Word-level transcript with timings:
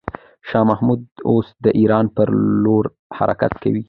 شاه 0.49 0.65
محمود 0.69 1.01
اوس 1.29 1.47
د 1.63 1.65
ایران 1.79 2.05
پر 2.15 2.27
لور 2.63 2.85
حرکت 3.17 3.53
کوي. 3.63 3.79